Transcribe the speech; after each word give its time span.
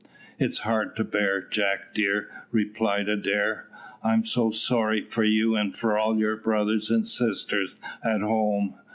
"It 0.39 0.45
is 0.45 0.59
hard 0.65 0.95
to 0.95 1.03
bear, 1.03 1.43
Jack 1.43 1.93
dear," 1.93 2.27
replied 2.51 3.07
Adair; 3.07 3.67
"I 4.03 4.13
am 4.13 4.25
so 4.25 4.49
sorry 4.49 5.03
for 5.03 5.23
you 5.23 5.55
and 5.55 5.75
for 5.75 5.95
all 5.95 6.17
your 6.17 6.37
brothers 6.37 6.89
and 6.89 7.05
sisters 7.05 7.75
at 8.03 8.21
home. 8.21 8.73